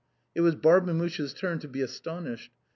[0.33, 2.51] It was Barbemuche's turn to be astonished.